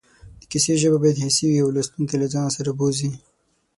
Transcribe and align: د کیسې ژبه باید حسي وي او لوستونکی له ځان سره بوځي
د 0.39 0.41
کیسې 0.51 0.73
ژبه 0.81 0.97
باید 1.03 1.21
حسي 1.25 1.45
وي 1.47 1.59
او 1.63 1.69
لوستونکی 1.75 2.15
له 2.19 2.27
ځان 2.33 2.47
سره 2.57 2.71
بوځي 2.79 3.11